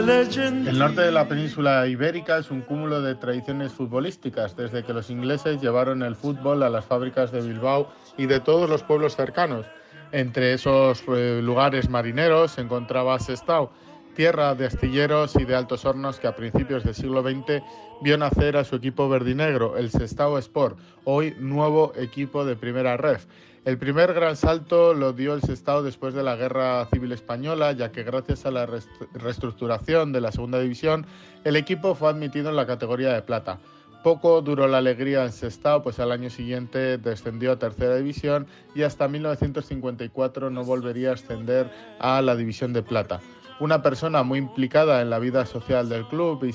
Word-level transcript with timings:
El 0.00 0.78
norte 0.78 1.02
de 1.02 1.12
la 1.12 1.28
península 1.28 1.86
ibérica 1.86 2.38
es 2.38 2.50
un 2.50 2.62
cúmulo 2.62 3.02
de 3.02 3.16
tradiciones 3.16 3.72
futbolísticas, 3.72 4.56
desde 4.56 4.82
que 4.82 4.94
los 4.94 5.10
ingleses 5.10 5.60
llevaron 5.60 6.02
el 6.02 6.16
fútbol 6.16 6.62
a 6.62 6.70
las 6.70 6.86
fábricas 6.86 7.30
de 7.32 7.42
Bilbao 7.42 7.92
y 8.16 8.24
de 8.24 8.40
todos 8.40 8.70
los 8.70 8.82
pueblos 8.82 9.14
cercanos. 9.14 9.66
Entre 10.12 10.54
esos 10.54 11.04
eh, 11.08 11.40
lugares 11.42 11.90
marineros 11.90 12.52
se 12.52 12.62
encontraba 12.62 13.18
Sestao, 13.18 13.72
tierra 14.14 14.54
de 14.54 14.66
astilleros 14.66 15.36
y 15.36 15.44
de 15.44 15.54
altos 15.54 15.84
hornos 15.84 16.18
que 16.18 16.26
a 16.26 16.34
principios 16.34 16.84
del 16.84 16.94
siglo 16.94 17.22
XX 17.22 17.62
vio 18.02 18.18
nacer 18.18 18.56
a 18.56 18.64
su 18.64 18.76
equipo 18.76 19.08
verdinegro, 19.08 19.76
el 19.76 19.90
Sestao 19.90 20.38
Sport, 20.38 20.78
hoy 21.04 21.34
nuevo 21.38 21.92
equipo 21.96 22.44
de 22.44 22.56
primera 22.56 22.96
ref. 22.96 23.26
El 23.64 23.76
primer 23.76 24.14
gran 24.14 24.36
salto 24.36 24.94
lo 24.94 25.12
dio 25.12 25.34
el 25.34 25.42
Sestao 25.42 25.82
después 25.82 26.14
de 26.14 26.22
la 26.22 26.34
Guerra 26.34 26.86
Civil 26.86 27.12
Española, 27.12 27.72
ya 27.72 27.92
que 27.92 28.02
gracias 28.02 28.46
a 28.46 28.50
la 28.50 28.66
reestructuración 29.12 30.12
de 30.12 30.22
la 30.22 30.32
Segunda 30.32 30.58
División, 30.60 31.04
el 31.44 31.56
equipo 31.56 31.94
fue 31.94 32.08
admitido 32.08 32.48
en 32.48 32.56
la 32.56 32.66
categoría 32.66 33.12
de 33.12 33.20
plata. 33.20 33.58
Poco 34.02 34.40
duró 34.40 34.66
la 34.66 34.78
alegría 34.78 35.24
en 35.24 35.32
Sestao, 35.32 35.82
pues 35.82 36.00
al 36.00 36.10
año 36.10 36.30
siguiente 36.30 36.96
descendió 36.96 37.52
a 37.52 37.58
tercera 37.58 37.96
división 37.96 38.46
y 38.74 38.82
hasta 38.82 39.08
1954 39.08 40.48
no 40.48 40.64
volvería 40.64 41.10
a 41.10 41.14
ascender 41.14 41.70
a 41.98 42.22
la 42.22 42.36
división 42.36 42.72
de 42.72 42.82
plata. 42.82 43.20
Una 43.60 43.82
persona 43.82 44.22
muy 44.22 44.38
implicada 44.38 45.02
en 45.02 45.10
la 45.10 45.18
vida 45.18 45.44
social 45.44 45.90
del 45.90 46.06
club 46.06 46.42
y, 46.44 46.52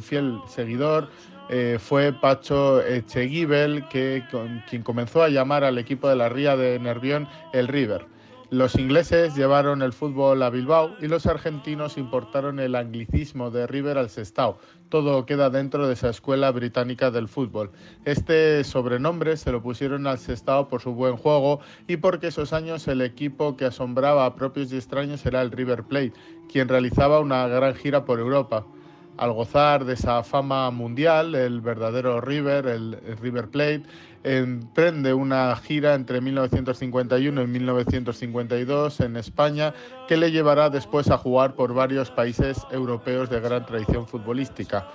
fiel 0.00 0.40
seguidor 0.48 1.08
eh, 1.48 1.78
fue 1.80 2.12
Pacho 2.12 2.84
Echeguibel, 2.84 3.86
que, 3.88 4.24
quien 4.68 4.82
comenzó 4.82 5.22
a 5.22 5.28
llamar 5.28 5.62
al 5.62 5.78
equipo 5.78 6.08
de 6.08 6.16
la 6.16 6.28
Ría 6.28 6.56
de 6.56 6.80
Nervión 6.80 7.28
el 7.52 7.68
River. 7.68 8.06
Los 8.50 8.76
ingleses 8.76 9.36
llevaron 9.36 9.82
el 9.82 9.92
fútbol 9.92 10.42
a 10.42 10.48
Bilbao 10.48 10.96
y 11.02 11.06
los 11.06 11.26
argentinos 11.26 11.98
importaron 11.98 12.58
el 12.60 12.76
anglicismo 12.76 13.50
de 13.50 13.66
River 13.66 13.98
al 13.98 14.08
Sestao. 14.08 14.56
Todo 14.88 15.26
queda 15.26 15.50
dentro 15.50 15.86
de 15.86 15.92
esa 15.92 16.08
escuela 16.08 16.50
británica 16.50 17.10
del 17.10 17.28
fútbol. 17.28 17.70
Este 18.06 18.64
sobrenombre 18.64 19.36
se 19.36 19.52
lo 19.52 19.62
pusieron 19.62 20.06
al 20.06 20.18
Sestao 20.18 20.66
por 20.68 20.80
su 20.80 20.94
buen 20.94 21.18
juego 21.18 21.60
y 21.88 21.98
porque 21.98 22.28
esos 22.28 22.54
años 22.54 22.88
el 22.88 23.02
equipo 23.02 23.54
que 23.54 23.66
asombraba 23.66 24.24
a 24.24 24.34
propios 24.34 24.72
y 24.72 24.76
extraños 24.76 25.26
era 25.26 25.42
el 25.42 25.50
River 25.50 25.84
Plate, 25.84 26.14
quien 26.50 26.68
realizaba 26.68 27.20
una 27.20 27.46
gran 27.48 27.74
gira 27.74 28.06
por 28.06 28.18
Europa 28.18 28.64
al 29.18 29.32
gozar 29.32 29.84
de 29.84 29.94
esa 29.94 30.22
fama 30.22 30.70
mundial, 30.70 31.34
el 31.34 31.60
verdadero 31.60 32.20
River, 32.20 32.66
el, 32.66 32.98
River 33.20 33.48
Plate, 33.48 33.82
emprende 34.24 35.14
una 35.14 35.54
gira 35.56 35.94
entre 35.94 36.20
1951 36.20 37.42
y 37.42 37.46
1952 37.46 39.00
en 39.00 39.16
España 39.16 39.74
que 40.06 40.16
le 40.16 40.30
llevará 40.30 40.70
después 40.70 41.10
a 41.10 41.18
jugar 41.18 41.54
por 41.54 41.74
varios 41.74 42.10
países 42.10 42.66
europeos 42.70 43.30
de 43.30 43.40
gran 43.40 43.64
tradición 43.66 44.06
futbolística. 44.06 44.88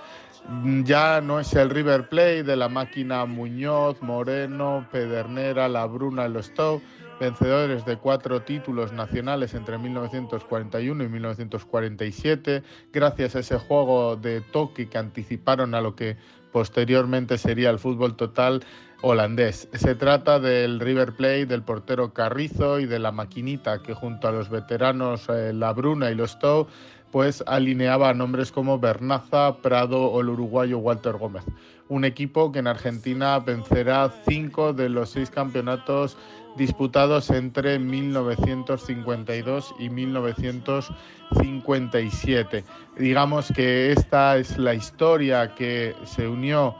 Ya 0.84 1.22
no 1.22 1.40
es 1.40 1.54
el 1.54 1.70
River 1.70 2.08
Plate 2.08 2.42
de 2.42 2.56
la 2.56 2.68
máquina 2.68 3.24
Muñoz, 3.24 4.02
Moreno, 4.02 4.86
Pedernera, 4.92 5.68
La 5.68 5.86
Bruna, 5.86 6.26
el 6.26 6.42
Stowe, 6.42 6.82
vencedores 7.18 7.84
de 7.86 7.96
cuatro 7.96 8.42
títulos 8.42 8.92
nacionales 8.92 9.54
entre 9.54 9.78
1941 9.78 11.04
y 11.04 11.08
1947, 11.08 12.62
gracias 12.92 13.36
a 13.36 13.38
ese 13.38 13.58
juego 13.58 14.16
de 14.16 14.42
toque 14.42 14.88
que 14.88 14.98
anticiparon 14.98 15.74
a 15.74 15.80
lo 15.80 15.94
que 15.94 16.16
posteriormente 16.52 17.38
sería 17.38 17.70
el 17.70 17.78
fútbol 17.78 18.16
total 18.16 18.62
holandés. 19.04 19.68
Se 19.74 19.94
trata 19.94 20.40
del 20.40 20.80
River 20.80 21.14
Plate, 21.14 21.44
del 21.44 21.62
portero 21.62 22.14
Carrizo 22.14 22.80
y 22.80 22.86
de 22.86 22.98
la 22.98 23.12
maquinita 23.12 23.82
que 23.82 23.92
junto 23.92 24.28
a 24.28 24.32
los 24.32 24.48
veteranos 24.48 25.28
eh, 25.28 25.52
La 25.52 25.74
Bruna 25.74 26.10
y 26.10 26.14
los 26.14 26.30
Stowe 26.30 26.66
pues 27.12 27.44
alineaba 27.46 28.14
nombres 28.14 28.50
como 28.50 28.78
Bernaza, 28.78 29.58
Prado 29.58 30.06
o 30.06 30.22
el 30.22 30.30
uruguayo 30.30 30.78
Walter 30.78 31.18
Gómez. 31.18 31.44
Un 31.88 32.06
equipo 32.06 32.50
que 32.50 32.60
en 32.60 32.66
Argentina 32.66 33.38
vencerá 33.38 34.10
cinco 34.26 34.72
de 34.72 34.88
los 34.88 35.10
seis 35.10 35.28
campeonatos 35.30 36.16
disputados 36.56 37.28
entre 37.30 37.78
1952 37.78 39.74
y 39.78 39.90
1957. 39.90 42.64
Digamos 42.98 43.52
que 43.54 43.92
esta 43.92 44.38
es 44.38 44.58
la 44.58 44.74
historia 44.74 45.54
que 45.54 45.94
se 46.04 46.26
unió 46.26 46.74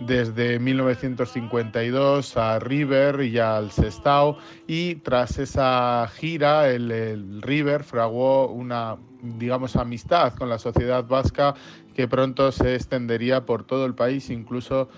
desde 0.00 0.58
1952 0.58 2.36
a 2.36 2.58
River 2.58 3.22
y 3.22 3.38
al 3.38 3.70
Sestao. 3.70 4.38
Y 4.66 4.96
tras 4.96 5.38
esa 5.38 6.08
gira 6.14 6.68
el, 6.70 7.42
River 7.42 7.84
fraguó 7.84 8.48
una 8.48 8.96
digamos 9.22 9.76
amistad 9.76 10.32
con 10.34 10.48
la 10.48 10.58
sociedad 10.58 11.06
vasca 11.06 11.54
que 11.94 12.08
pronto 12.08 12.50
se 12.52 12.74
extendería 12.74 13.44
por 13.44 13.64
todo 13.64 13.84
el 13.84 13.94
país 13.94 14.30
incluso 14.30 14.88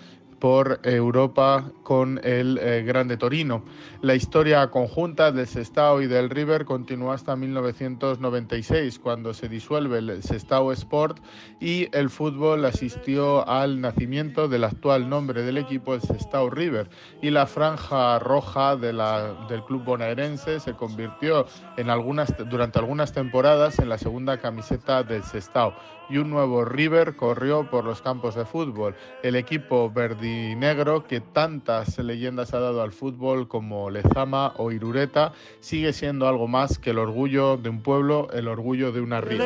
por 0.43 0.81
Europa 0.83 1.71
con 1.85 2.21
el 2.25 2.59
eh, 2.61 2.83
Grande 2.83 3.17
Torino. 3.17 3.63
La 4.01 4.17
historia 4.17 4.69
conjunta 4.73 5.31
del 5.31 5.47
Sestao 5.47 6.03
y 6.03 6.09
del 6.09 6.31
River 6.31 6.65
continúa 6.65 7.15
hasta 7.15 7.37
1996, 7.37 8.99
cuando 8.99 9.35
se 9.35 9.49
disuelve 9.49 9.99
el 9.99 10.21
Sestao 10.21 10.73
Sport 10.73 11.21
y 11.61 11.87
el 11.97 12.11
fútbol 12.11 12.65
asistió 12.65 13.49
al 13.49 13.81
nacimiento 13.81 14.49
del 14.49 14.65
actual 14.65 15.09
nombre 15.09 15.43
del 15.43 15.59
equipo, 15.59 15.95
el 15.95 16.01
Sestao 16.01 16.51
River, 16.51 16.91
y 17.23 17.31
la 17.31 17.47
franja 17.47 18.19
roja 18.19 18.75
de 18.75 18.93
la, 18.93 19.47
del 19.49 19.63
club 19.63 19.85
bonaerense 19.85 20.59
se 20.59 20.73
convirtió 20.73 21.47
en 21.77 21.89
algunas, 21.89 22.35
durante 22.51 22.81
algunas 22.81 23.13
temporadas 23.13 23.79
en 23.79 23.89
la 23.89 23.97
segunda 23.97 24.39
camiseta 24.39 25.05
del 25.05 25.23
Sestao 25.23 25.73
y 26.13 26.19
un 26.19 26.29
nuevo 26.29 26.65
River 26.65 27.17
corrió 27.17 27.69
por 27.71 27.85
los 27.85 28.03
campos 28.03 28.35
de 28.35 28.45
fútbol. 28.45 28.95
El 29.23 29.35
equipo 29.35 29.91
verdinegro 30.33 31.07
que 31.07 31.21
tantas 31.21 31.99
leyendas 31.99 32.55
ha 32.55 32.61
dado 32.61 32.83
al 32.83 32.93
fútbol 32.93 33.49
como 33.49 33.91
Lezama 33.91 34.53
o 34.57 34.71
Irureta 34.73 35.33
sigue 35.61 35.93
siendo 35.93 36.29
algo 36.29 36.49
más 36.49 36.79
que 36.79 36.91
el 36.91 36.99
orgullo 36.99 37.57
de 37.57 37.69
un 37.69 37.83
pueblo, 37.83 38.29
el 38.33 38.49
orgullo 38.49 38.93
de 38.93 39.01
una 39.01 39.21
ría. 39.21 39.39